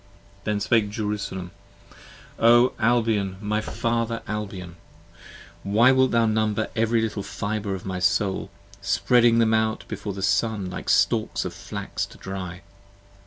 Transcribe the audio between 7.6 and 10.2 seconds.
of my Soul, Spreading them out before